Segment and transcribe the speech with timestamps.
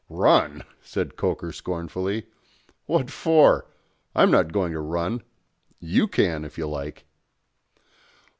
[0.09, 2.25] "Run!" said Coker scornfully.
[2.87, 3.67] "What for?
[4.15, 5.21] I'm not going to run.
[5.79, 7.05] You can, if you like."